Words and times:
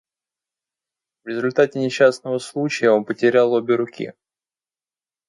В 1.23 1.27
результате 1.27 1.77
несчастного 1.77 2.39
случая 2.39 2.89
он 2.89 3.05
потерял 3.05 3.53
обе 3.53 3.75
руки. 3.75 4.13